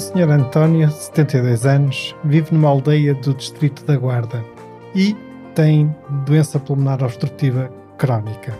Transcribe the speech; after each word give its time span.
O 0.00 0.02
Sr. 0.02 0.30
António, 0.30 0.90
72 0.90 1.66
anos, 1.66 2.16
vive 2.24 2.54
numa 2.54 2.70
aldeia 2.70 3.12
do 3.16 3.34
distrito 3.34 3.84
da 3.84 3.98
Guarda 3.98 4.42
e 4.94 5.14
tem 5.54 5.94
doença 6.24 6.58
pulmonar 6.58 7.04
obstrutiva 7.04 7.70
crónica. 7.98 8.58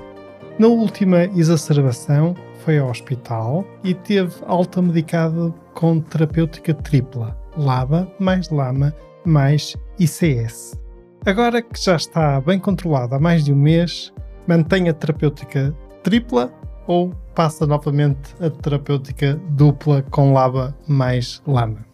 Na 0.59 0.67
última 0.67 1.25
exacerbação, 1.35 2.35
foi 2.63 2.79
ao 2.79 2.91
hospital 2.91 3.65
e 3.83 3.95
teve 3.95 4.35
alta 4.47 4.83
medicada 4.83 5.51
com 5.73 5.99
terapêutica 5.99 6.75
tripla, 6.75 7.35
LABA 7.57 8.07
mais 8.21 8.51
LAMA 8.51 8.95
mais 9.25 9.75
ICS. 9.99 10.79
Agora 11.25 11.63
que 11.63 11.83
já 11.83 11.97
está 11.97 12.39
bem 12.43 12.59
controlada 12.59 13.17
há 13.17 13.19
mais 13.19 13.47
de 13.47 13.53
um 13.55 13.57
mês, 13.57 14.13
mantém 14.47 14.91
a 14.91 14.93
terapêutica 14.93 15.75
tripla 16.03 16.53
ou 16.91 17.15
passa 17.37 17.69
novamente 17.69 18.35
a 18.41 18.51
terapêutica 18.51 19.41
dupla 19.51 20.03
com 20.11 20.33
LABA 20.33 20.77
mais 20.89 21.41
LAMA. 21.47 21.87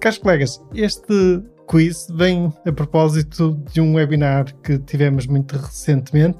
Caros 0.00 0.18
colegas, 0.18 0.60
este 0.74 1.44
quiz 1.68 2.08
vem 2.16 2.52
a 2.66 2.72
propósito 2.72 3.56
de 3.72 3.80
um 3.80 3.94
webinar 3.94 4.52
que 4.64 4.80
tivemos 4.80 5.28
muito 5.28 5.56
recentemente 5.56 6.38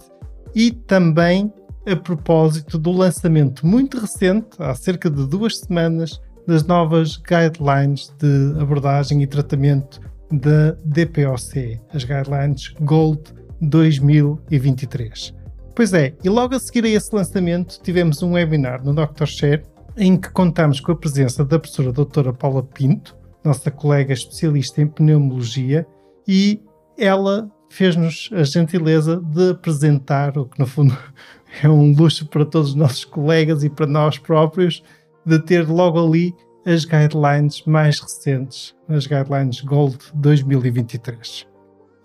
e 0.52 0.72
também 0.72 1.52
a 1.86 1.94
propósito 1.94 2.76
do 2.76 2.90
lançamento 2.90 3.64
muito 3.64 4.00
recente, 4.00 4.48
há 4.58 4.74
cerca 4.74 5.08
de 5.08 5.24
duas 5.28 5.58
semanas, 5.58 6.20
das 6.48 6.64
novas 6.64 7.18
guidelines 7.18 8.12
de 8.18 8.60
abordagem 8.60 9.22
e 9.22 9.28
tratamento 9.28 10.00
da 10.32 10.72
DPOC, 10.84 11.80
as 11.94 12.02
Guidelines 12.02 12.74
Gold 12.80 13.22
2023. 13.60 15.39
Pois 15.80 15.94
é, 15.94 16.14
e 16.22 16.28
logo 16.28 16.54
a 16.54 16.60
seguir 16.60 16.84
a 16.84 16.90
esse 16.90 17.14
lançamento 17.14 17.80
tivemos 17.82 18.22
um 18.22 18.32
webinar 18.32 18.84
no 18.84 18.92
Dr. 18.92 19.24
Share 19.24 19.62
em 19.96 20.14
que 20.14 20.28
contamos 20.28 20.78
com 20.78 20.92
a 20.92 20.94
presença 20.94 21.42
da 21.42 21.58
professora 21.58 21.90
doutora 21.90 22.34
Paula 22.34 22.62
Pinto, 22.62 23.16
nossa 23.42 23.70
colega 23.70 24.12
especialista 24.12 24.82
em 24.82 24.86
pneumologia, 24.86 25.86
e 26.28 26.60
ela 26.98 27.50
fez-nos 27.70 28.28
a 28.34 28.42
gentileza 28.42 29.22
de 29.24 29.52
apresentar, 29.52 30.36
o 30.36 30.44
que 30.44 30.58
no 30.58 30.66
fundo 30.66 30.94
é 31.64 31.66
um 31.66 31.96
luxo 31.96 32.26
para 32.26 32.44
todos 32.44 32.68
os 32.68 32.74
nossos 32.74 33.06
colegas 33.06 33.64
e 33.64 33.70
para 33.70 33.86
nós 33.86 34.18
próprios, 34.18 34.82
de 35.24 35.38
ter 35.38 35.66
logo 35.66 35.98
ali 35.98 36.34
as 36.66 36.84
guidelines 36.84 37.64
mais 37.64 37.98
recentes, 38.00 38.76
as 38.86 39.06
guidelines 39.06 39.62
Gold 39.62 39.96
2023. 40.12 41.46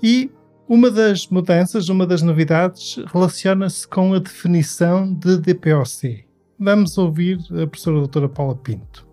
E 0.01 0.31
uma 0.67 0.89
das 0.89 1.27
mudanças, 1.27 1.89
uma 1.89 2.07
das 2.07 2.23
novidades, 2.23 2.97
relaciona-se 3.13 3.87
com 3.87 4.13
a 4.13 4.19
definição 4.19 5.13
de 5.13 5.37
DPOC. 5.37 6.25
Vamos 6.59 6.97
ouvir 6.97 7.37
a 7.51 7.67
professora 7.67 7.99
doutora 7.99 8.27
Paula 8.27 8.55
Pinto. 8.55 9.07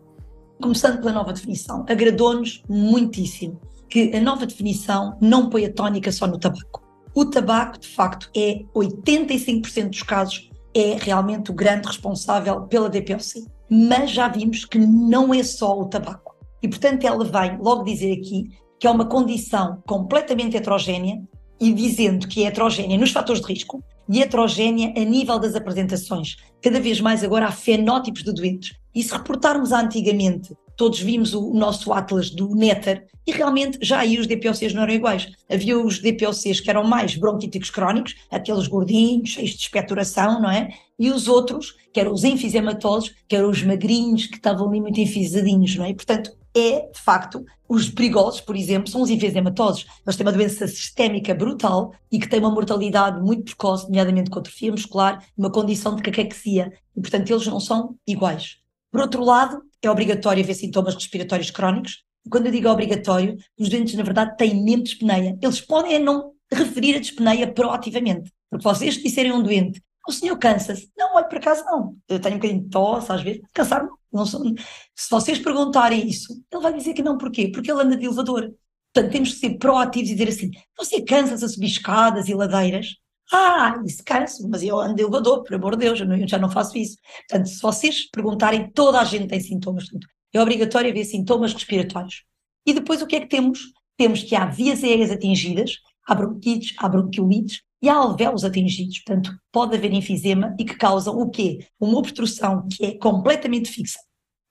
Começando 0.63 1.01
pela 1.01 1.13
nova 1.13 1.33
definição, 1.33 1.85
agradou-nos 1.89 2.63
muitíssimo 2.69 3.61
que 3.91 4.15
a 4.17 4.21
nova 4.21 4.47
definição 4.47 5.19
não 5.21 5.51
põe 5.51 5.67
a 5.67 5.73
tónica 5.73 6.11
só 6.11 6.27
no 6.27 6.39
tabaco. 6.39 6.83
O 7.15 7.27
tabaco, 7.27 7.79
de 7.79 7.89
facto, 7.89 8.31
é 8.35 8.63
85% 8.75 9.91
dos 9.91 10.03
casos, 10.03 10.51
é 10.75 10.97
realmente 10.99 11.51
o 11.51 11.55
grande 11.55 11.87
responsável 11.87 12.63
pela 12.63 12.89
DPOC. 12.89 13.45
Mas 13.69 14.11
já 14.11 14.29
vimos 14.29 14.65
que 14.65 14.79
não 14.79 15.35
é 15.35 15.43
só 15.43 15.79
o 15.79 15.85
tabaco. 15.85 16.35
E, 16.63 16.69
portanto, 16.69 17.05
ela 17.05 17.25
vem 17.25 17.59
logo 17.59 17.83
dizer 17.83 18.13
aqui 18.13 18.49
que 18.79 18.87
é 18.87 18.91
uma 18.91 19.05
condição 19.05 19.83
completamente 19.87 20.57
heterogénea 20.57 21.21
e 21.63 21.73
dizendo 21.73 22.27
que 22.27 22.43
é 22.43 22.49
heterogénea 22.49 22.99
nos 22.99 23.13
fatores 23.13 23.41
de 23.41 23.47
risco 23.53 23.85
e 24.09 24.21
heterogénea 24.21 24.93
a 24.97 25.05
nível 25.05 25.39
das 25.39 25.55
apresentações. 25.55 26.37
Cada 26.61 26.81
vez 26.81 27.01
mais 27.01 27.23
agora 27.23 27.47
há 27.47 27.53
fenótipos 27.53 28.25
de 28.25 28.33
doentes. 28.33 28.75
E 28.93 29.01
se 29.01 29.13
reportarmos 29.13 29.73
a 29.73 29.81
antigamente, 29.81 30.57
todos 30.77 30.99
vimos 30.99 31.35
o 31.35 31.55
nosso 31.55 31.93
atlas 31.93 32.31
do 32.31 32.53
Netter 32.57 33.07
e 33.25 33.31
realmente 33.31 33.79
já 33.81 34.01
aí 34.01 34.19
os 34.19 34.27
DPOCs 34.27 34.75
não 34.75 34.83
eram 34.83 34.93
iguais. 34.93 35.29
Havia 35.49 35.79
os 35.79 36.01
DPOCs 36.01 36.59
que 36.59 36.69
eram 36.69 36.83
mais 36.83 37.15
bronquíticos 37.15 37.71
crónicos, 37.71 38.17
aqueles 38.29 38.67
gordinhos, 38.67 39.31
cheios 39.31 39.51
de 39.51 39.59
expectoração, 39.59 40.43
não 40.43 40.51
é? 40.51 40.69
E 40.99 41.13
os 41.13 41.29
outros, 41.29 41.77
que 41.95 42.01
eram 42.01 42.13
os 42.13 42.25
enfisematosos, 42.25 43.15
que 43.29 43.37
eram 43.37 43.49
os 43.49 43.63
magrinhos, 43.63 44.27
que 44.27 44.35
estavam 44.35 44.69
ali 44.69 44.81
muito 44.81 45.01
enfisadinhos, 45.01 45.77
não 45.77 45.85
é? 45.85 45.91
E, 45.91 45.95
portanto, 45.95 46.33
é, 46.55 46.91
de 46.91 47.01
facto, 47.01 47.45
os 47.69 47.89
perigosos, 47.89 48.41
por 48.41 48.55
exemplo, 48.55 48.91
são 48.91 49.01
os 49.01 49.11
enfisematosos. 49.11 49.87
Eles 50.07 50.17
têm 50.17 50.27
uma 50.27 50.33
doença 50.33 50.67
sistémica 50.67 51.35
brutal 51.35 51.95
e 52.11 52.19
que 52.19 52.29
têm 52.29 52.41
uma 52.41 52.51
mortalidade 52.51 53.21
muito 53.21 53.45
precoce, 53.45 53.87
nomeadamente 53.87 54.31
com 54.31 54.39
atrofia 54.39 54.71
muscular, 54.71 55.25
uma 55.37 55.51
condição 55.51 55.97
de 55.97 56.03
caquexia. 56.03 56.73
E, 56.97 57.01
portanto, 57.01 57.31
eles 57.31 57.47
não 57.47 57.59
são 57.59 57.97
iguais. 58.07 58.59
Por 58.91 59.01
outro 59.01 59.25
lado, 59.25 59.63
é 59.81 59.91
obrigatório 59.91 60.45
ver 60.45 60.55
sintomas 60.55 60.95
respiratórios 60.95 61.51
crónicos. 61.51 62.05
E 62.25 62.29
quando 62.29 62.47
eu 62.47 62.53
digo 62.53 62.69
obrigatório, 62.69 63.37
os 63.59 63.69
doentes, 63.69 63.95
na 63.95 64.03
verdade, 64.03 64.37
têm 64.37 64.65
de 64.65 64.83
dispneia. 64.83 65.39
Eles 65.41 65.61
podem 65.61 65.99
não 65.99 66.33
referir 66.53 66.97
a 66.97 67.01
dispneia 67.01 67.51
proativamente. 67.51 68.31
Porque 68.51 68.65
vocês 68.65 68.97
disserem 68.97 69.33
a 69.33 69.35
um 69.35 69.43
doente, 69.43 69.83
o 70.07 70.13
senhor 70.13 70.37
cansa-se? 70.37 70.91
Não, 70.97 71.15
olha, 71.15 71.25
por 71.25 71.39
acaso 71.39 71.65
não. 71.65 71.97
Eu 72.09 72.21
tenho 72.21 72.35
um 72.35 72.39
bocadinho 72.39 72.63
de 72.63 72.69
tosse, 72.69 73.11
às 73.11 73.23
vezes. 73.23 73.41
Cansar 73.55 73.89
não. 74.13 74.27
Se 74.27 75.11
vocês 75.11 75.39
perguntarem 75.39 76.07
isso, 76.07 76.33
ele 76.53 76.63
vai 76.63 76.73
dizer 76.73 76.95
que 76.95 77.03
não. 77.03 77.17
Porquê? 77.17 77.49
Porque 77.49 77.71
ele 77.71 77.83
anda 77.83 77.97
de 77.97 78.05
elevador. 78.05 78.53
Portanto, 78.93 79.13
temos 79.13 79.33
que 79.33 79.39
ser 79.39 79.59
proativos 79.59 80.11
e 80.11 80.15
dizer 80.15 80.29
assim: 80.29 80.51
você 80.77 81.03
cansa-se 81.03 81.45
a 81.45 81.49
subir 81.49 81.67
escadas 81.67 82.29
e 82.29 82.35
ladeiras? 82.35 82.97
Ah, 83.33 83.81
isso 83.87 84.03
canso, 84.05 84.47
mas 84.49 84.63
eu 84.63 84.79
ando 84.79 84.95
de 84.95 85.03
elevador, 85.03 85.43
por 85.43 85.55
amor 85.55 85.75
de 85.75 85.87
Deus, 85.87 86.01
eu, 86.01 86.07
não, 86.07 86.17
eu 86.17 86.29
já 86.29 86.39
não 86.39 86.51
faço 86.51 86.77
isso. 86.77 86.99
Portanto, 87.29 87.49
se 87.49 87.63
vocês 87.63 88.11
perguntarem, 88.11 88.71
toda 88.71 89.01
a 89.01 89.05
gente 89.05 89.27
tem 89.27 89.41
sintomas. 89.41 89.85
Portanto, 89.85 90.07
é 90.35 90.41
obrigatório 90.41 90.91
haver 90.91 91.05
sintomas 91.05 91.55
respiratórios. 91.55 92.25
E 92.67 92.75
depois 92.75 93.01
o 93.01 93.07
que 93.07 93.17
é 93.17 93.21
que 93.21 93.29
temos? 93.29 93.61
Temos 93.97 94.23
que 94.23 94.37
há 94.37 94.47
vias 94.47 94.85
aéreas 94.85 95.11
atingidas, 95.11 95.79
há 96.07 96.15
bronquites, 96.15 96.75
há 96.79 96.89
bronquiolites, 96.89 97.63
e 97.83 97.89
há 97.89 97.95
alvéolos 97.95 98.45
atingidos, 98.45 99.01
portanto, 99.01 99.37
pode 99.51 99.77
haver 99.77 99.93
enfisema 99.93 100.55
e 100.59 100.65
que 100.65 100.77
causam 100.77 101.19
o 101.19 101.29
quê? 101.29 101.67
Uma 101.81 101.99
obstrução 101.99 102.67
que 102.69 102.85
é 102.85 102.97
completamente 102.97 103.71
fixa. 103.71 103.99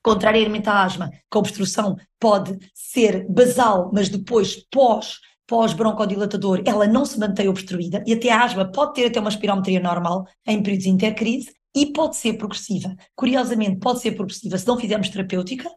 Contrariamente 0.03 0.67
à 0.67 0.83
asma, 0.83 1.09
que 1.09 1.37
a 1.37 1.39
obstrução 1.39 1.95
pode 2.19 2.57
ser 2.73 3.25
basal, 3.29 3.89
mas 3.93 4.09
depois 4.09 4.55
pós 4.69 5.19
pós-broncodilatador, 5.47 6.63
ela 6.65 6.87
não 6.87 7.03
se 7.05 7.19
mantém 7.19 7.49
obstruída 7.49 8.01
e 8.07 8.13
até 8.13 8.31
a 8.31 8.41
asma 8.41 8.71
pode 8.71 8.93
ter 8.93 9.07
até 9.07 9.19
uma 9.19 9.29
espirometria 9.29 9.81
normal 9.81 10.25
em 10.47 10.63
períodos 10.63 10.85
de 10.85 10.89
intercrise 10.89 11.51
e 11.75 11.87
pode 11.87 12.15
ser 12.15 12.33
progressiva. 12.33 12.95
Curiosamente, 13.15 13.77
pode 13.79 13.99
ser 13.99 14.13
progressiva 14.13 14.57
se 14.57 14.65
não 14.65 14.77
fizermos 14.77 15.09
terapêutica 15.09 15.69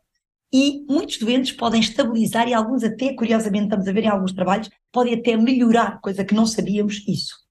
e 0.53 0.85
muitos 0.89 1.19
doentes 1.19 1.51
podem 1.51 1.81
estabilizar 1.81 2.49
e 2.49 2.55
alguns 2.55 2.85
até, 2.85 3.15
curiosamente, 3.15 3.65
estamos 3.65 3.89
a 3.89 3.93
ver 3.93 4.05
em 4.05 4.09
alguns 4.09 4.33
trabalhos, 4.33 4.71
podem 4.93 5.15
até 5.15 5.37
melhorar, 5.37 6.01
coisa 6.01 6.25
que 6.25 6.35
não 6.35 6.47
sabíamos 6.47 7.03
isso. 7.09 7.44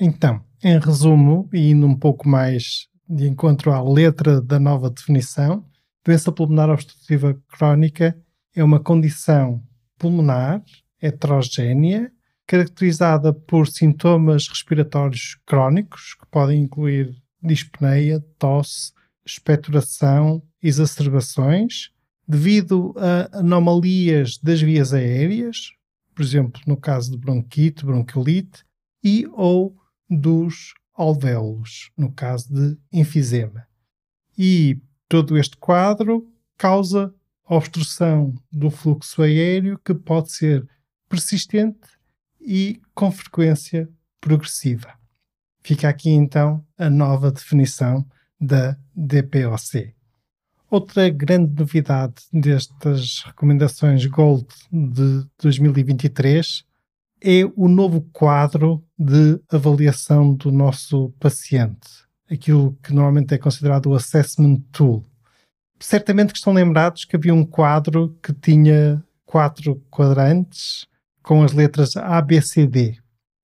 Então, 0.00 0.42
em 0.64 0.78
resumo, 0.78 1.46
e 1.52 1.70
indo 1.70 1.86
um 1.86 1.94
pouco 1.94 2.26
mais 2.26 2.88
de 3.06 3.28
encontro 3.28 3.70
à 3.70 3.82
letra 3.82 4.40
da 4.40 4.58
nova 4.58 4.88
definição, 4.88 5.62
doença 6.02 6.32
pulmonar 6.32 6.70
obstrutiva 6.70 7.38
crónica 7.48 8.16
é 8.56 8.64
uma 8.64 8.80
condição 8.80 9.62
pulmonar 9.98 10.62
heterogénea, 11.02 12.10
caracterizada 12.46 13.30
por 13.30 13.68
sintomas 13.68 14.48
respiratórios 14.48 15.38
crónicos, 15.44 16.14
que 16.14 16.26
podem 16.30 16.62
incluir 16.62 17.14
dispneia, 17.42 18.24
tosse, 18.38 18.92
expectoração, 19.24 20.42
exacerbações, 20.62 21.90
devido 22.26 22.94
a 22.96 23.40
anomalias 23.40 24.38
das 24.38 24.62
vias 24.62 24.94
aéreas, 24.94 25.72
por 26.14 26.22
exemplo, 26.22 26.60
no 26.66 26.76
caso 26.76 27.10
de 27.10 27.18
bronquite, 27.18 27.84
bronquiolite, 27.84 28.64
e 29.02 29.26
ou 29.32 29.79
dos 30.10 30.74
alvéolos, 30.92 31.90
no 31.96 32.12
caso 32.12 32.52
de 32.52 32.76
enfisema. 32.92 33.66
E 34.36 34.82
todo 35.08 35.38
este 35.38 35.56
quadro 35.56 36.28
causa 36.58 37.14
obstrução 37.56 38.34
do 38.52 38.70
fluxo 38.70 39.22
aéreo 39.22 39.78
que 39.84 39.94
pode 39.94 40.32
ser 40.32 40.68
persistente 41.08 41.88
e 42.40 42.80
com 42.94 43.10
frequência 43.10 43.88
progressiva. 44.20 44.94
Fica 45.62 45.88
aqui 45.88 46.10
então 46.10 46.64
a 46.78 46.88
nova 46.88 47.30
definição 47.32 48.06
da 48.40 48.76
DPOC. 48.94 49.94
Outra 50.70 51.10
grande 51.10 51.52
novidade 51.52 52.14
destas 52.32 53.24
recomendações 53.24 54.06
Gold 54.06 54.46
de 54.70 55.26
2023 55.42 56.64
é 57.22 57.44
o 57.56 57.68
novo 57.68 58.00
quadro 58.12 58.82
de 58.98 59.40
avaliação 59.50 60.34
do 60.34 60.50
nosso 60.50 61.10
paciente, 61.20 61.88
aquilo 62.30 62.76
que 62.82 62.92
normalmente 62.92 63.34
é 63.34 63.38
considerado 63.38 63.86
o 63.86 63.94
Assessment 63.94 64.60
Tool. 64.72 65.04
Certamente 65.78 66.32
que 66.32 66.38
estão 66.38 66.52
lembrados 66.52 67.04
que 67.04 67.16
havia 67.16 67.34
um 67.34 67.44
quadro 67.44 68.16
que 68.22 68.32
tinha 68.32 69.02
quatro 69.24 69.76
quadrantes 69.90 70.86
com 71.22 71.42
as 71.42 71.52
letras 71.52 71.96
A, 71.96 72.20
B, 72.20 72.40
C, 72.42 72.66
D. 72.66 72.98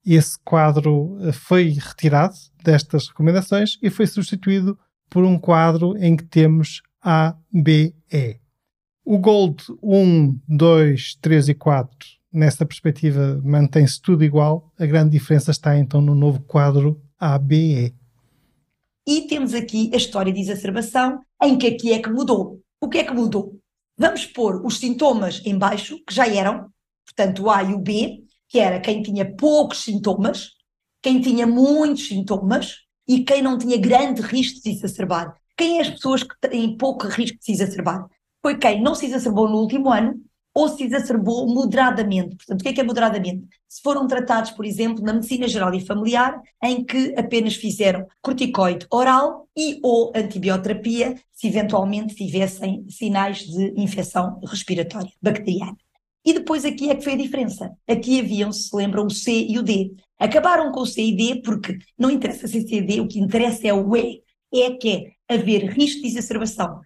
Esse 0.05 0.39
quadro 0.45 1.19
eh, 1.21 1.33
foi 1.33 1.71
retirado 1.71 2.35
destas 2.63 3.09
recomendações 3.09 3.79
e 3.83 3.91
foi 3.91 4.07
substituído 4.07 4.79
por 5.09 5.25
um 5.25 5.39
quadro 5.39 5.97
em 5.99 6.17
que 6.17 6.25
temos 6.25 6.83
A, 7.03 7.37
B, 7.53 7.95
E. 8.13 8.39
O 9.05 9.19
Gold 9.19 9.65
1, 9.83 10.41
2, 10.49 11.19
3 11.21 11.49
e 11.49 11.55
4, 11.55 12.16
nessa 12.37 12.67
perspectiva, 12.67 13.41
mantém-se 13.43 14.01
tudo 14.01 14.23
igual. 14.23 14.71
A 14.79 14.85
grande 14.85 15.11
diferença 15.11 15.51
está 15.51 15.77
então 15.79 16.01
no 16.03 16.15
novo 16.15 16.41
quadro 16.41 17.01
A, 17.19 17.39
B, 17.39 17.95
E. 19.07 19.23
Temos 19.23 19.55
aqui 19.55 19.91
a 19.95 19.97
história 19.97 20.33
de 20.33 20.41
exacerbação, 20.41 21.21
em 21.43 21.57
que 21.57 21.67
aqui 21.67 21.93
é 21.93 21.99
que 21.99 22.11
mudou. 22.11 22.61
O 22.81 22.89
que 22.89 22.99
é 22.99 23.05
que 23.05 23.15
mudou? 23.15 23.59
Vamos 23.97 24.27
pôr 24.27 24.65
os 24.65 24.79
sintomas 24.79 25.41
em 25.47 25.57
baixo, 25.57 25.99
que 26.07 26.15
já 26.15 26.29
eram, 26.29 26.69
portanto, 27.07 27.45
o 27.45 27.51
A 27.51 27.63
e 27.63 27.73
o 27.73 27.79
B, 27.79 28.23
que 28.49 28.59
era 28.59 28.81
quem 28.81 29.03
tinha 29.03 29.25
poucos 29.35 29.83
sintomas, 29.83 30.51
quem 31.03 31.21
tinha 31.21 31.47
muitos 31.47 32.09
sintomas 32.09 32.81
e 33.09 33.25
quem 33.25 33.41
não 33.41 33.57
tinha 33.57 33.79
grande 33.79 34.21
risco 34.21 34.57
de 34.57 34.63
se 34.63 34.71
exacerbar. 34.71 35.35
Quem 35.57 35.79
é 35.79 35.83
as 35.83 35.91
pessoas 35.91 36.23
que 36.23 36.35
têm 36.41 36.77
pouco 36.77 37.07
risco 37.09 37.39
de 37.39 37.45
se 37.45 37.53
exacerbar? 37.53 38.07
Foi 38.43 38.59
quem 38.59 38.83
não 38.83 38.95
se 38.95 39.07
exacerbou 39.07 39.49
no 39.49 39.57
último 39.57 39.91
ano 39.91 40.21
ou 40.57 40.71
se 40.71 40.85
exacerbou 40.85 41.47
moderadamente. 41.47 42.35
Portanto, 42.35 42.61
o 42.63 42.63
que 42.63 42.71
é 42.71 42.73
que 42.73 42.81
é 42.81 42.85
moderadamente? 42.85 43.47
Se 43.69 43.83
foram 43.83 44.07
tratados, 44.07 44.53
por 44.53 44.65
exemplo, 44.65 45.05
na 45.05 45.13
medicina 45.13 45.47
geral 45.47 45.75
e 45.75 45.85
familiar, 45.85 46.41
em 46.65 46.83
que 46.83 47.15
apenas 47.15 47.57
fizeram 47.57 48.07
corticoide 48.23 48.87
oral 48.91 49.47
e 49.55 49.79
ou 49.83 50.11
antibioterapia, 50.17 51.15
se 51.31 51.49
eventualmente 51.49 52.15
tivessem 52.15 52.87
sinais 52.89 53.41
de 53.41 53.75
infecção 53.77 54.41
respiratória 54.47 55.13
bacteriana. 55.21 55.77
E 56.25 56.33
depois 56.33 56.65
aqui 56.65 56.89
é 56.89 56.95
que 56.95 57.05
foi 57.05 57.13
a 57.13 57.19
diferença. 57.19 57.71
Aqui 57.87 58.19
haviam, 58.19 58.51
se 58.51 58.75
lembram, 58.75 59.05
o 59.05 59.11
C 59.11 59.47
e 59.47 59.59
o 59.59 59.63
D. 59.63 59.93
Acabaram 60.19 60.73
com 60.73 60.81
o 60.81 60.87
C 60.87 61.03
e 61.03 61.15
D 61.15 61.43
porque 61.43 61.77
não 61.99 62.11
interessa 62.11 62.49
se 62.49 62.59
é 62.59 62.61
C 62.63 62.77
e 62.77 62.81
D, 62.81 63.01
o 63.03 63.07
que 63.07 63.21
interessa 63.21 63.69
é 63.69 63.75
o 63.75 63.95
E. 63.95 64.23
É 64.55 64.71
que 64.71 64.89
é 65.29 65.35
haver 65.35 65.71
risco 65.71 66.01
de 66.01 66.09
exacerbação. 66.09 66.81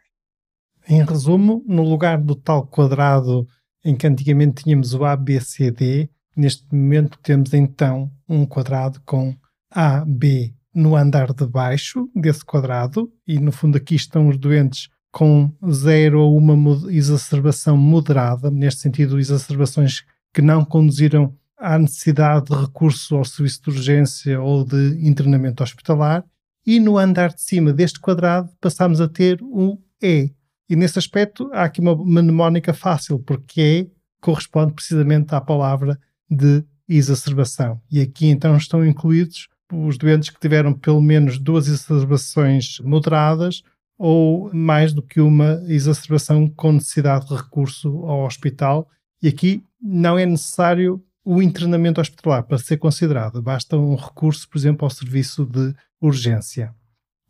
Em 0.88 1.05
resumo, 1.05 1.62
no 1.69 1.84
lugar 1.84 2.19
do 2.19 2.34
tal 2.34 2.67
quadrado 2.67 3.46
em 3.85 3.97
que 3.97 4.06
antigamente 4.06 4.62
tínhamos 4.62 4.94
o 4.94 5.05
A, 5.05 5.17
B, 5.17 5.41
C, 5.41 5.71
D, 5.71 6.11
neste 6.37 6.65
momento 6.75 7.19
temos 7.23 7.53
então 7.55 8.11
um 8.29 8.47
quadrado 8.47 9.00
com 9.05 9.35
A, 9.71 10.05
B 10.05 10.55
no 10.75 10.97
andar 10.97 11.32
de 11.32 11.47
baixo 11.47 12.09
desse 12.15 12.44
quadrado 12.44 13.11
e 13.27 13.38
no 13.38 13.50
fundo 13.50 13.77
aqui 13.77 13.97
estão 13.97 14.29
os 14.29 14.38
doentes 14.38 14.88
com 15.11 15.53
zero 15.71 16.21
ou 16.21 16.37
uma 16.37 16.55
exacerbação 16.93 17.77
moderada, 17.77 18.50
neste 18.50 18.81
sentido, 18.81 19.19
exacerbações 19.19 20.05
que 20.32 20.41
não 20.41 20.65
conduziram 20.65 21.37
à 21.59 21.79
necessidade 21.79 22.47
de 22.47 22.55
recurso 22.55 23.17
ao 23.17 23.25
serviço 23.25 23.62
de 23.65 23.71
urgência 23.71 24.41
ou 24.41 24.65
de 24.65 24.99
internamento 25.06 25.62
hospitalar, 25.62 26.25
e 26.65 26.79
no 26.79 26.97
andar 26.97 27.35
de 27.35 27.43
cima 27.43 27.73
deste 27.73 27.99
quadrado 27.99 28.49
passamos 28.61 29.00
a 29.00 29.09
ter 29.09 29.41
o 29.43 29.79
E. 30.00 30.32
E 30.70 30.76
nesse 30.76 31.00
aspecto 31.00 31.50
há 31.52 31.64
aqui 31.64 31.81
uma 31.81 31.96
mnemónica 31.96 32.72
fácil, 32.72 33.19
porque 33.19 33.61
E 33.61 33.90
corresponde 34.20 34.72
precisamente 34.72 35.34
à 35.34 35.40
palavra 35.40 35.99
de 36.31 36.64
exacerbação. 36.88 37.81
E 37.90 38.00
aqui 38.00 38.28
então 38.28 38.56
estão 38.56 38.87
incluídos 38.87 39.49
os 39.72 39.99
doentes 39.99 40.31
que 40.31 40.38
tiveram 40.38 40.72
pelo 40.72 41.00
menos 41.00 41.40
duas 41.40 41.67
exacerbações 41.67 42.78
moderadas 42.84 43.62
ou 43.99 44.49
mais 44.55 44.93
do 44.93 45.02
que 45.02 45.20
uma 45.20 45.61
exacerbação 45.67 46.49
com 46.49 46.72
necessidade 46.72 47.26
de 47.26 47.34
recurso 47.34 47.88
ao 48.06 48.25
hospital. 48.25 48.88
E 49.20 49.26
aqui 49.26 49.64
não 49.82 50.17
é 50.17 50.25
necessário 50.25 51.05
o 51.25 51.43
internamento 51.43 52.00
hospitalar 52.00 52.44
para 52.44 52.58
ser 52.58 52.76
considerado, 52.76 53.43
basta 53.43 53.76
um 53.76 53.96
recurso, 53.96 54.49
por 54.49 54.56
exemplo, 54.56 54.87
ao 54.87 54.90
serviço 54.90 55.44
de 55.44 55.75
urgência. 56.00 56.75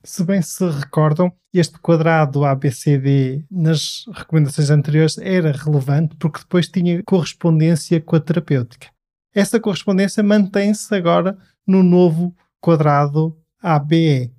Se 0.03 0.25
bem 0.25 0.41
se 0.41 0.67
recordam, 0.67 1.31
este 1.53 1.79
quadrado 1.79 2.45
ABCD 2.45 3.45
nas 3.51 4.07
recomendações 4.15 4.71
anteriores 4.71 5.19
era 5.19 5.53
relevante 5.53 6.17
porque 6.17 6.39
depois 6.39 6.67
tinha 6.69 7.03
correspondência 7.03 8.01
com 8.01 8.17
a 8.17 8.21
terapêutica. 8.21 8.89
Essa 9.35 9.61
correspondência 9.61 10.23
mantém-se 10.23 10.95
agora 10.95 11.37
no 11.67 11.83
novo 11.83 12.35
quadrado 12.61 13.37
ABE. 13.63 14.33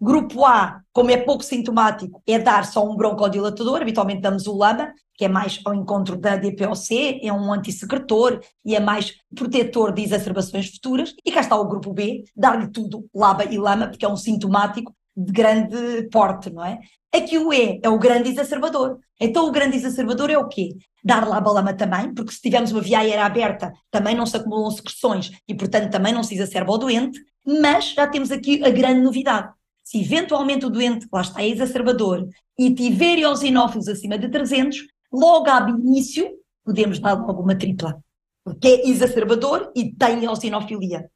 Grupo 0.00 0.44
A, 0.44 0.80
como 0.92 1.10
é 1.10 1.16
pouco 1.16 1.44
sintomático, 1.44 2.22
é 2.26 2.38
dar 2.38 2.66
só 2.66 2.84
um 2.84 2.96
broncodilatador, 2.96 3.80
habitualmente 3.80 4.20
damos 4.20 4.46
o 4.46 4.56
LAMA, 4.56 4.92
que 5.14 5.24
é 5.24 5.28
mais 5.28 5.60
ao 5.64 5.72
encontro 5.72 6.16
da 6.16 6.36
DPOC, 6.36 7.20
é 7.22 7.32
um 7.32 7.52
antissecretor 7.52 8.40
e 8.64 8.74
é 8.74 8.80
mais 8.80 9.14
protetor 9.34 9.92
de 9.92 10.02
exacerbações 10.02 10.68
futuras. 10.68 11.14
E 11.24 11.30
cá 11.30 11.40
está 11.40 11.56
o 11.56 11.68
grupo 11.68 11.92
B, 11.92 12.24
dar-lhe 12.36 12.70
tudo, 12.70 13.06
LABA 13.14 13.44
e 13.44 13.58
LAMA, 13.58 13.88
porque 13.88 14.04
é 14.04 14.08
um 14.08 14.16
sintomático 14.16 14.92
de 15.16 15.32
grande 15.32 16.08
porte, 16.10 16.50
não 16.50 16.64
é? 16.64 16.80
Aqui 17.14 17.38
o 17.38 17.52
E 17.52 17.80
é 17.80 17.88
o 17.88 17.98
grande 17.98 18.28
exacerbador. 18.28 18.98
Então 19.20 19.46
o 19.46 19.52
grande 19.52 19.76
exacerbador 19.76 20.28
é 20.28 20.36
o 20.36 20.48
quê? 20.48 20.74
Dar 21.04 21.26
LABA-LAMA 21.28 21.74
também, 21.74 22.12
porque 22.12 22.32
se 22.32 22.40
tivermos 22.40 22.72
uma 22.72 22.80
via 22.80 22.98
aérea 22.98 23.24
aberta, 23.24 23.72
também 23.92 24.16
não 24.16 24.26
se 24.26 24.36
acumulam 24.36 24.70
secreções 24.72 25.30
e, 25.46 25.54
portanto, 25.54 25.92
também 25.92 26.12
não 26.12 26.24
se 26.24 26.34
exacerba 26.34 26.72
o 26.72 26.78
doente, 26.78 27.20
mas 27.46 27.92
já 27.92 28.08
temos 28.08 28.32
aqui 28.32 28.64
a 28.64 28.70
grande 28.70 29.00
novidade 29.00 29.52
se 29.84 30.00
eventualmente 30.00 30.64
o 30.64 30.70
doente, 30.70 31.06
lá 31.12 31.20
está, 31.20 31.42
é 31.42 31.48
exacerbador, 31.48 32.26
e 32.58 32.74
tiver 32.74 33.18
eosinófilos 33.18 33.86
acima 33.86 34.18
de 34.18 34.28
300, 34.28 34.78
logo 35.12 35.48
ao 35.48 35.68
início, 35.68 36.28
podemos 36.64 36.98
dar 36.98 37.14
logo 37.14 37.42
uma 37.42 37.54
tripla, 37.54 38.02
porque 38.42 38.66
é 38.66 38.88
exacerbador 38.88 39.70
e 39.76 39.92
tem 39.92 40.24
eosinofilia. 40.24 41.08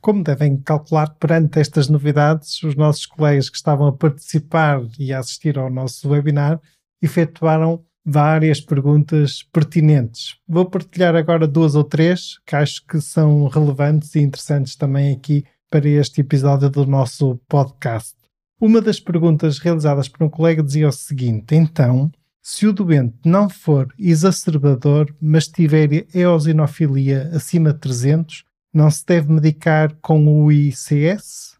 Como 0.00 0.22
devem 0.22 0.60
calcular 0.60 1.14
perante 1.14 1.60
estas 1.60 1.88
novidades, 1.88 2.62
os 2.62 2.74
nossos 2.74 3.06
colegas 3.06 3.48
que 3.48 3.56
estavam 3.56 3.86
a 3.86 3.92
participar 3.92 4.82
e 4.98 5.12
a 5.12 5.20
assistir 5.20 5.56
ao 5.58 5.70
nosso 5.70 6.08
webinar 6.08 6.60
efetuaram 7.00 7.84
várias 8.04 8.60
perguntas 8.60 9.44
pertinentes. 9.52 10.36
Vou 10.46 10.68
partilhar 10.68 11.14
agora 11.14 11.46
duas 11.46 11.76
ou 11.76 11.84
três 11.84 12.38
que 12.44 12.56
acho 12.56 12.84
que 12.84 13.00
são 13.00 13.46
relevantes 13.46 14.14
e 14.16 14.20
interessantes 14.20 14.74
também 14.74 15.12
aqui 15.12 15.44
para 15.72 15.88
este 15.88 16.20
episódio 16.20 16.68
do 16.68 16.84
nosso 16.84 17.40
podcast. 17.48 18.14
Uma 18.60 18.78
das 18.78 19.00
perguntas 19.00 19.58
realizadas 19.58 20.06
por 20.06 20.22
um 20.22 20.28
colega 20.28 20.62
dizia 20.62 20.86
o 20.86 20.92
seguinte: 20.92 21.54
então, 21.54 22.12
se 22.42 22.66
o 22.66 22.74
doente 22.74 23.16
não 23.24 23.48
for 23.48 23.88
exacerbador, 23.98 25.14
mas 25.18 25.48
tiver 25.48 26.06
eosinofilia 26.14 27.30
acima 27.34 27.72
de 27.72 27.80
300, 27.80 28.44
não 28.72 28.90
se 28.90 29.06
deve 29.06 29.32
medicar 29.32 29.96
com 30.02 30.44
o 30.44 30.52
ICS? 30.52 31.58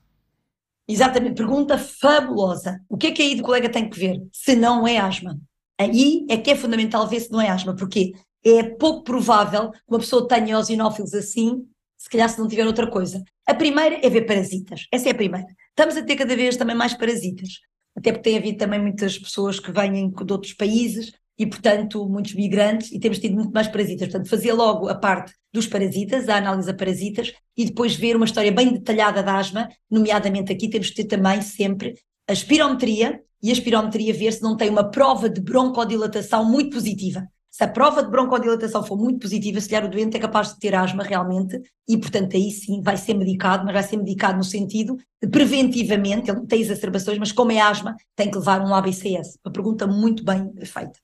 Exatamente, 0.86 1.36
pergunta 1.36 1.78
fabulosa. 1.78 2.82
O 2.90 2.98
que 2.98 3.06
é 3.06 3.12
que 3.12 3.22
aí 3.22 3.40
o 3.40 3.42
colega 3.42 3.70
tem 3.70 3.88
que 3.88 3.98
ver? 3.98 4.22
Se 4.30 4.54
não 4.54 4.86
é 4.86 4.98
asma. 4.98 5.40
Aí 5.80 6.26
é 6.28 6.36
que 6.36 6.50
é 6.50 6.54
fundamental 6.54 7.08
ver 7.08 7.20
se 7.20 7.32
não 7.32 7.40
é 7.40 7.48
asma, 7.48 7.74
porque 7.74 8.12
é 8.44 8.62
pouco 8.62 9.04
provável 9.04 9.70
que 9.70 9.80
uma 9.88 10.00
pessoa 10.00 10.28
tenha 10.28 10.52
eosinófilos 10.52 11.14
assim 11.14 11.66
se 12.02 12.10
calhar 12.10 12.28
se 12.28 12.40
não 12.40 12.48
tiver 12.48 12.66
outra 12.66 12.90
coisa. 12.90 13.22
A 13.46 13.54
primeira 13.54 14.04
é 14.04 14.10
ver 14.10 14.22
parasitas. 14.22 14.88
Essa 14.90 15.08
é 15.08 15.12
a 15.12 15.14
primeira. 15.14 15.46
Estamos 15.68 15.96
a 15.96 16.02
ter 16.02 16.16
cada 16.16 16.34
vez 16.34 16.56
também 16.56 16.74
mais 16.74 16.94
parasitas. 16.94 17.60
Até 17.96 18.10
porque 18.10 18.28
tem 18.28 18.38
havido 18.38 18.58
também 18.58 18.80
muitas 18.80 19.16
pessoas 19.16 19.60
que 19.60 19.70
vêm 19.70 20.10
de 20.10 20.32
outros 20.32 20.52
países 20.52 21.12
e, 21.38 21.46
portanto, 21.46 22.08
muitos 22.08 22.34
migrantes 22.34 22.90
e 22.90 22.98
temos 22.98 23.20
tido 23.20 23.36
muito 23.36 23.52
mais 23.52 23.68
parasitas. 23.68 24.08
Portanto, 24.08 24.28
fazer 24.28 24.52
logo 24.52 24.88
a 24.88 24.96
parte 24.96 25.32
dos 25.52 25.68
parasitas, 25.68 26.28
a 26.28 26.38
análise 26.38 26.68
a 26.68 26.74
parasitas 26.74 27.32
e 27.56 27.66
depois 27.66 27.94
ver 27.94 28.16
uma 28.16 28.24
história 28.24 28.50
bem 28.50 28.72
detalhada 28.72 29.22
da 29.22 29.36
asma, 29.36 29.68
nomeadamente 29.88 30.52
aqui 30.52 30.68
temos 30.68 30.90
que 30.90 30.96
ter 30.96 31.04
também 31.04 31.40
sempre 31.40 31.94
a 32.28 32.32
espirometria 32.32 33.20
e 33.40 33.50
a 33.50 33.52
espirometria 33.52 34.12
ver 34.12 34.32
se 34.32 34.42
não 34.42 34.56
tem 34.56 34.68
uma 34.68 34.90
prova 34.90 35.30
de 35.30 35.40
broncodilatação 35.40 36.44
muito 36.44 36.74
positiva. 36.74 37.28
Se 37.52 37.62
a 37.64 37.68
prova 37.68 38.02
de 38.02 38.10
broncodilatação 38.10 38.82
for 38.82 38.96
muito 38.96 39.20
positiva, 39.20 39.60
se 39.60 39.68
calhar 39.68 39.84
o 39.84 39.90
doente 39.90 40.16
é 40.16 40.20
capaz 40.20 40.54
de 40.54 40.58
ter 40.58 40.74
asma 40.74 41.02
realmente 41.02 41.60
e, 41.86 41.98
portanto, 41.98 42.34
aí 42.34 42.50
sim 42.50 42.80
vai 42.80 42.96
ser 42.96 43.12
medicado, 43.12 43.62
mas 43.62 43.74
vai 43.74 43.82
ser 43.82 43.98
medicado 43.98 44.38
no 44.38 44.44
sentido 44.44 44.96
de 45.22 45.28
preventivamente, 45.28 46.30
ele 46.30 46.38
não 46.38 46.46
tem 46.46 46.62
exacerbações, 46.62 47.18
mas 47.18 47.30
como 47.30 47.52
é 47.52 47.60
asma, 47.60 47.94
tem 48.16 48.30
que 48.30 48.38
levar 48.38 48.62
um 48.62 48.74
ABCS. 48.74 49.38
Uma 49.44 49.52
pergunta 49.52 49.86
muito 49.86 50.24
bem 50.24 50.50
feita. 50.64 50.98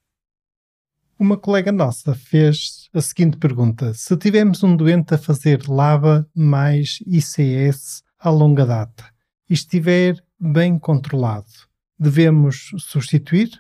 Uma 1.19 1.37
colega 1.37 1.71
nossa 1.71 2.15
fez 2.15 2.89
a 2.95 3.03
seguinte 3.03 3.37
pergunta: 3.37 3.93
se 3.93 4.17
tivermos 4.17 4.63
um 4.63 4.75
doente 4.75 5.13
a 5.13 5.19
fazer 5.19 5.69
LABA 5.69 6.27
mais 6.35 7.01
ICS 7.07 8.03
a 8.19 8.31
longa 8.31 8.65
data 8.65 9.05
e 9.51 9.53
estiver 9.53 10.17
bem 10.41 10.79
controlado, 10.79 11.51
devemos 11.99 12.71
substituir? 12.79 13.51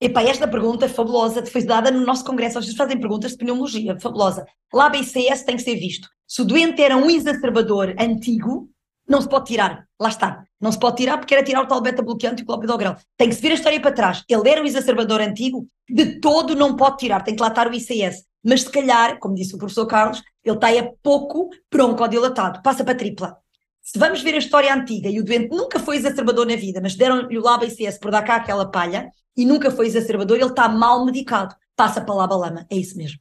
Epá, 0.00 0.22
esta 0.22 0.46
pergunta 0.46 0.88
fabulosa 0.88 1.44
foi 1.46 1.64
dada 1.64 1.90
no 1.90 2.04
nosso 2.04 2.24
congresso. 2.24 2.60
Vocês 2.60 2.76
fazem 2.76 2.98
perguntas 2.98 3.32
de 3.32 3.38
pneumologia, 3.38 3.98
fabulosa. 3.98 4.44
Lá 4.72 4.88
BCS 4.88 5.44
tem 5.44 5.56
que 5.56 5.62
ser 5.62 5.76
visto. 5.76 6.08
Se 6.26 6.42
o 6.42 6.44
doente 6.44 6.82
era 6.82 6.96
um 6.96 7.08
exacerbador 7.08 7.94
antigo, 7.98 8.68
não 9.08 9.20
se 9.20 9.28
pode 9.28 9.46
tirar. 9.46 9.86
Lá 10.00 10.08
está. 10.08 10.44
Não 10.60 10.72
se 10.72 10.78
pode 10.78 10.96
tirar 10.96 11.18
porque 11.18 11.34
era 11.34 11.44
tirar 11.44 11.62
o 11.62 11.66
tal 11.66 11.80
beta-bloqueante 11.80 12.42
e 12.42 12.44
o 12.44 12.46
clopidogrel. 12.46 12.96
Tem 13.16 13.28
que 13.28 13.34
se 13.34 13.40
vir 13.40 13.52
a 13.52 13.54
história 13.54 13.80
para 13.80 13.92
trás. 13.92 14.24
Ele 14.28 14.48
era 14.48 14.62
um 14.62 14.64
exacerbador 14.64 15.20
antigo, 15.20 15.66
de 15.88 16.20
todo 16.20 16.56
não 16.56 16.74
pode 16.76 16.98
tirar. 16.98 17.22
Tem 17.22 17.36
que 17.36 17.42
lá 17.42 17.48
estar 17.48 17.68
o 17.68 17.74
ICS. 17.74 18.24
Mas 18.42 18.62
se 18.62 18.70
calhar, 18.70 19.18
como 19.18 19.34
disse 19.34 19.54
o 19.54 19.58
professor 19.58 19.86
Carlos, 19.86 20.22
ele 20.44 20.56
está 20.56 20.68
a 20.68 20.92
pouco 21.02 21.50
broncodilatado. 21.70 22.62
Passa 22.62 22.84
para 22.84 22.94
tripla. 22.94 23.38
Se 23.84 23.98
vamos 23.98 24.22
ver 24.22 24.34
a 24.34 24.38
história 24.38 24.74
antiga 24.74 25.10
e 25.10 25.20
o 25.20 25.24
doente 25.24 25.54
nunca 25.54 25.78
foi 25.78 25.96
exacerbador 25.96 26.46
na 26.46 26.56
vida, 26.56 26.80
mas 26.80 26.96
deram-lhe 26.96 27.36
o 27.36 27.42
LABA 27.42 27.66
ICS 27.66 27.98
por 27.98 28.10
dar 28.10 28.22
cá 28.22 28.36
aquela 28.36 28.70
palha 28.70 29.10
e 29.36 29.44
nunca 29.44 29.70
foi 29.70 29.86
exacerbador, 29.86 30.38
ele 30.38 30.46
está 30.46 30.70
mal 30.70 31.04
medicado. 31.04 31.54
Passa 31.76 32.00
para 32.00 32.14
LABA-LAMA. 32.14 32.66
É 32.70 32.76
isso 32.76 32.96
mesmo. 32.96 33.20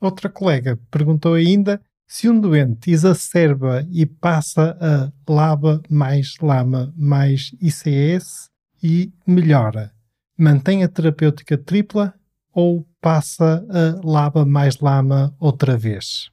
Outra 0.00 0.28
colega 0.28 0.78
perguntou 0.88 1.34
ainda 1.34 1.82
se 2.06 2.28
um 2.28 2.38
doente 2.38 2.92
exacerba 2.92 3.84
e 3.90 4.06
passa 4.06 4.78
a 4.80 5.10
LABA 5.28 5.82
mais 5.90 6.36
LAMA 6.40 6.94
mais 6.96 7.50
ICS 7.60 8.48
e 8.80 9.12
melhora, 9.26 9.92
mantém 10.38 10.84
a 10.84 10.88
terapêutica 10.88 11.58
tripla 11.58 12.14
ou 12.52 12.86
passa 13.00 13.66
a 13.68 14.06
LABA 14.06 14.46
mais 14.46 14.78
LAMA 14.78 15.34
outra 15.40 15.76
vez? 15.76 16.30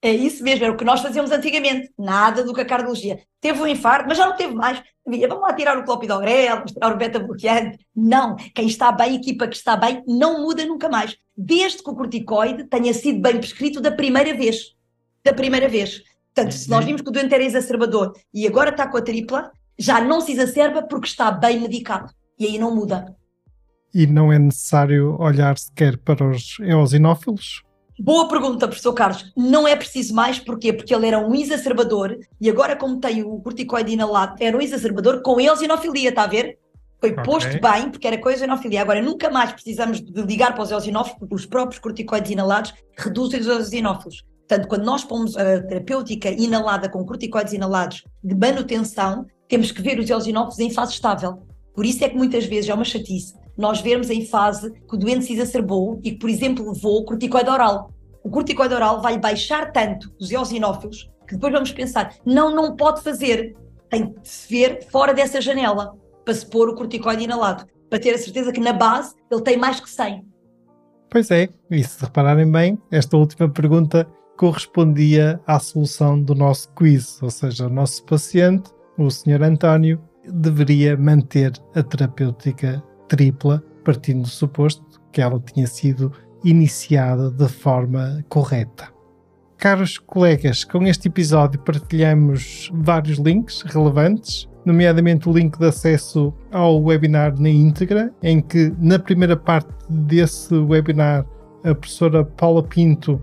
É 0.00 0.12
isso 0.12 0.44
mesmo, 0.44 0.64
era 0.64 0.72
o 0.72 0.76
que 0.76 0.84
nós 0.84 1.00
fazíamos 1.00 1.30
antigamente. 1.30 1.90
Nada 1.98 2.44
do 2.44 2.54
que 2.54 2.60
a 2.60 2.64
cardiologia. 2.64 3.20
Teve 3.40 3.60
um 3.60 3.66
infarto, 3.66 4.06
mas 4.08 4.18
já 4.18 4.26
não 4.26 4.36
teve 4.36 4.54
mais. 4.54 4.80
Vamos 5.04 5.40
lá 5.40 5.52
tirar 5.54 5.76
o 5.78 5.84
clopidogrel, 5.84 6.64
tirar 6.64 6.92
o 6.92 6.96
beta-bloqueante. 6.96 7.78
Não. 7.94 8.36
Quem 8.54 8.66
está 8.66 8.92
bem, 8.92 9.10
a 9.10 9.14
equipa 9.14 9.48
que 9.48 9.56
está 9.56 9.76
bem, 9.76 10.02
não 10.06 10.42
muda 10.42 10.64
nunca 10.64 10.88
mais. 10.88 11.16
Desde 11.36 11.82
que 11.82 11.90
o 11.90 11.94
corticoide 11.94 12.64
tenha 12.64 12.94
sido 12.94 13.20
bem 13.20 13.38
prescrito 13.38 13.80
da 13.80 13.90
primeira 13.90 14.34
vez 14.34 14.78
da 15.28 15.34
primeira 15.34 15.68
vez. 15.68 16.02
Portanto, 16.34 16.52
se 16.52 16.70
nós 16.70 16.80
uhum. 16.80 16.86
vimos 16.86 17.02
que 17.02 17.08
o 17.08 17.12
doente 17.12 17.34
era 17.34 17.44
exacerbador 17.44 18.12
e 18.32 18.46
agora 18.46 18.70
está 18.70 18.86
com 18.86 18.96
a 18.96 19.02
tripla, 19.02 19.50
já 19.78 20.00
não 20.00 20.20
se 20.20 20.32
exacerba 20.32 20.82
porque 20.82 21.06
está 21.06 21.30
bem 21.30 21.60
medicado. 21.60 22.12
E 22.38 22.46
aí 22.46 22.58
não 22.58 22.74
muda. 22.74 23.14
E 23.92 24.06
não 24.06 24.32
é 24.32 24.38
necessário 24.38 25.16
olhar 25.20 25.58
sequer 25.58 25.96
para 25.98 26.28
os 26.28 26.58
eosinófilos? 26.60 27.62
Boa 28.00 28.28
pergunta, 28.28 28.68
professor 28.68 28.92
Carlos. 28.92 29.32
Não 29.36 29.66
é 29.66 29.74
preciso 29.74 30.14
mais, 30.14 30.38
porquê? 30.38 30.72
Porque 30.72 30.94
ele 30.94 31.06
era 31.08 31.18
um 31.18 31.34
exacerbador 31.34 32.16
e 32.40 32.48
agora, 32.48 32.76
como 32.76 33.00
tem 33.00 33.24
o 33.24 33.40
corticoide 33.40 33.92
inalado, 33.92 34.36
era 34.38 34.56
um 34.56 34.60
exacerbador 34.60 35.20
com 35.20 35.40
eosinofilia, 35.40 36.10
está 36.10 36.22
a 36.22 36.28
ver? 36.28 36.58
Foi 37.00 37.10
okay. 37.10 37.24
posto 37.24 37.60
bem, 37.60 37.90
porque 37.90 38.06
era 38.06 38.18
com 38.18 38.30
eosinofilia. 38.30 38.82
Agora, 38.82 39.02
nunca 39.02 39.28
mais 39.30 39.52
precisamos 39.52 40.00
de 40.00 40.22
ligar 40.22 40.54
para 40.54 40.62
os 40.62 40.70
eosinófilos, 40.70 41.18
porque 41.18 41.34
os 41.34 41.46
próprios 41.46 41.80
corticoides 41.80 42.30
inalados 42.30 42.72
reduzem 42.96 43.40
os 43.40 43.46
eosinófilos. 43.46 44.24
Portanto, 44.48 44.68
quando 44.68 44.84
nós 44.84 45.04
pomos 45.04 45.36
a 45.36 45.60
terapêutica 45.62 46.30
inalada 46.30 46.88
com 46.88 47.04
corticoides 47.04 47.52
inalados 47.52 48.04
de 48.22 48.34
manutenção, 48.34 49.26
temos 49.48 49.72
que 49.72 49.82
ver 49.82 49.98
os 49.98 50.08
eosinófilos 50.08 50.60
em 50.60 50.70
fase 50.70 50.92
estável. 50.92 51.42
Por 51.74 51.84
isso 51.84 52.04
é 52.04 52.08
que 52.08 52.16
muitas 52.16 52.46
vezes 52.46 52.70
é 52.70 52.74
uma 52.74 52.84
chatice 52.84 53.34
nós 53.58 53.80
vermos 53.80 54.08
em 54.08 54.24
fase 54.24 54.70
que 54.70 54.94
o 54.94 54.96
doente 54.96 55.24
se 55.24 55.32
exacerbou 55.32 56.00
e 56.04 56.12
que, 56.12 56.18
por 56.18 56.30
exemplo, 56.30 56.70
levou 56.70 57.04
corticoide 57.04 57.50
oral. 57.50 57.90
O 58.22 58.30
corticoide 58.30 58.72
oral 58.72 59.02
vai 59.02 59.18
baixar 59.18 59.72
tanto 59.72 60.14
os 60.20 60.30
eosinófilos 60.30 61.10
que 61.26 61.34
depois 61.34 61.52
vamos 61.52 61.72
pensar, 61.72 62.14
não, 62.24 62.54
não 62.54 62.74
pode 62.74 63.02
fazer. 63.02 63.54
Tem 63.90 64.12
de 64.12 64.28
se 64.28 64.48
ver 64.48 64.86
fora 64.90 65.12
dessa 65.12 65.40
janela 65.40 65.94
para 66.24 66.34
se 66.34 66.46
pôr 66.46 66.68
o 66.68 66.74
corticoide 66.74 67.24
inalado, 67.24 67.66
para 67.90 67.98
ter 67.98 68.14
a 68.14 68.18
certeza 68.18 68.52
que 68.52 68.60
na 68.60 68.72
base 68.72 69.14
ele 69.30 69.42
tem 69.42 69.56
mais 69.56 69.80
que 69.80 69.90
100. 69.90 70.24
Pois 71.10 71.30
é, 71.30 71.48
e 71.70 71.82
se 71.82 72.00
repararem 72.02 72.50
bem, 72.50 72.78
esta 72.90 73.16
última 73.16 73.48
pergunta 73.48 74.06
correspondia 74.36 75.40
à 75.46 75.58
solução 75.58 76.20
do 76.22 76.34
nosso 76.34 76.72
quiz, 76.74 77.20
ou 77.22 77.30
seja, 77.30 77.66
o 77.66 77.70
nosso 77.70 78.04
paciente, 78.04 78.70
o 78.96 79.10
Sr. 79.10 79.42
António, 79.42 80.00
deveria 80.30 80.96
manter 80.96 81.52
a 81.74 81.82
terapêutica 81.82 82.82
tripla, 83.08 83.62
partindo 83.84 84.22
do 84.22 84.28
suposto 84.28 85.00
que 85.10 85.20
ela 85.20 85.40
tinha 85.40 85.66
sido 85.66 86.12
iniciada 86.44 87.30
de 87.30 87.48
forma 87.48 88.24
correta. 88.28 88.88
Caros 89.56 89.98
colegas, 89.98 90.62
com 90.62 90.86
este 90.86 91.08
episódio 91.08 91.58
partilhamos 91.60 92.70
vários 92.72 93.18
links 93.18 93.62
relevantes, 93.62 94.48
nomeadamente 94.64 95.28
o 95.28 95.32
link 95.32 95.58
de 95.58 95.66
acesso 95.66 96.32
ao 96.52 96.80
webinar 96.80 97.38
na 97.40 97.48
íntegra, 97.48 98.12
em 98.22 98.40
que 98.40 98.72
na 98.78 98.98
primeira 98.98 99.36
parte 99.36 99.68
desse 99.88 100.54
webinar 100.54 101.26
a 101.64 101.74
professora 101.74 102.24
Paula 102.24 102.62
Pinto 102.62 103.20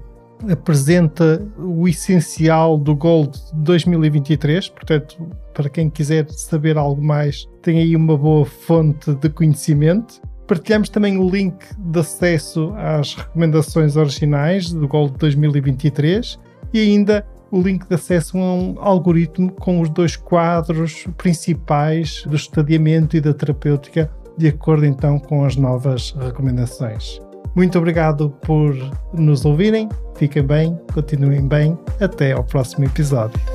apresenta 0.50 1.46
o 1.58 1.88
essencial 1.88 2.78
do 2.78 2.96
Gold 2.96 3.40
2023, 3.54 4.70
portanto, 4.70 5.18
para 5.54 5.70
quem 5.70 5.90
quiser 5.90 6.30
saber 6.30 6.78
algo 6.78 7.02
mais, 7.02 7.48
tem 7.62 7.80
aí 7.80 7.96
uma 7.96 8.18
boa 8.18 8.46
fonte 8.46 9.14
de 9.16 9.30
conhecimento. 9.30 10.22
Partilhamos 10.48 10.90
também 10.90 11.18
o 11.18 11.28
link 11.28 11.66
de 11.78 12.00
acesso 12.00 12.74
às 12.76 13.16
recomendações 13.16 13.96
originais 13.96 14.72
do 14.72 14.88
Gold 14.88 15.18
2023 15.18 16.40
e 16.74 16.80
ainda 16.80 17.26
o 17.50 17.62
link 17.62 17.88
de 17.88 17.96
acesso 17.96 18.38
a 18.38 18.54
um 18.54 18.76
algoritmo 18.80 19.52
com 19.52 19.80
os 19.80 19.90
dois 19.90 20.16
quadros 20.16 21.08
principais 21.18 22.24
do 22.28 22.36
estadiamento 22.36 23.16
e 23.16 23.22
da 23.22 23.34
terapêutica, 23.34 24.12
de 24.38 24.50
acordo 24.50 24.86
então 24.86 25.18
com 25.18 25.46
as 25.46 25.56
novas 25.56 26.12
recomendações. 26.20 27.25
Muito 27.56 27.78
obrigado 27.78 28.30
por 28.42 28.76
nos 29.14 29.46
ouvirem. 29.46 29.88
Fiquem 30.16 30.44
bem, 30.44 30.78
continuem 30.94 31.48
bem. 31.48 31.78
Até 32.00 32.34
ao 32.34 32.44
próximo 32.44 32.86
episódio. 32.86 33.55